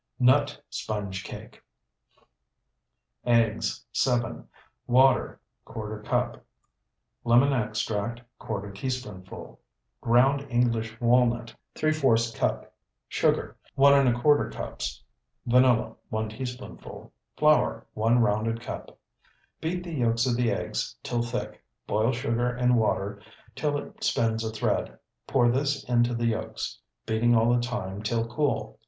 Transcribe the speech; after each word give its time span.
NUT 0.17 0.59
SPONGE 0.71 1.23
CAKE 1.23 1.61
Eggs, 3.23 3.85
7. 3.91 4.47
Water, 4.87 5.39
¼ 5.65 6.03
cup. 6.03 6.43
Lemon 7.23 7.53
extract, 7.53 8.19
¼ 8.39 8.73
teaspoonful. 8.73 9.59
Ground 10.01 10.47
English 10.49 10.99
walnut, 10.99 11.53
¾ 11.75 12.33
cup. 12.35 12.73
Sugar, 13.09 13.55
1¼ 13.77 14.51
cups. 14.51 15.03
Vanilla, 15.45 15.93
1 16.09 16.29
teaspoonful. 16.29 17.13
Flour, 17.37 17.85
1 17.93 18.17
rounded 18.17 18.59
cup. 18.59 18.97
Beat 19.59 19.83
the 19.83 19.93
yolks 19.93 20.25
of 20.25 20.35
the 20.35 20.49
eggs 20.49 20.95
till 21.03 21.21
thick; 21.21 21.63
boil 21.85 22.11
sugar 22.11 22.57
in 22.57 22.73
water 22.73 23.21
till 23.53 23.77
it 23.77 24.03
spins 24.03 24.43
a 24.43 24.49
thread. 24.49 24.97
Pour 25.27 25.51
this 25.51 25.83
into 25.83 26.15
the 26.15 26.25
yolks, 26.25 26.79
beating 27.05 27.35
all 27.35 27.53
the 27.53 27.61
time 27.61 28.01
till 28.01 28.27
cool. 28.27 28.79